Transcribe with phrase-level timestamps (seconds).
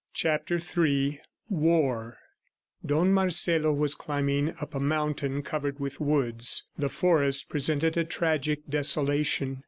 [0.13, 2.17] CHAPTER III WAR
[2.83, 6.65] Don Marcelo was climbing up a mountain covered with woods.
[6.75, 9.59] The forest presented a tragic desolation.